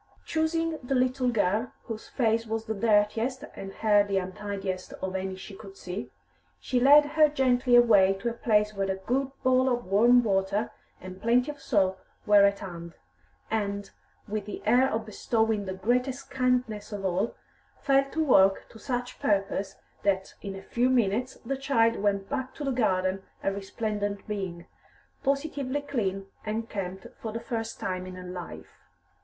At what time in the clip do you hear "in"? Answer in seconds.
20.41-20.55, 28.07-28.15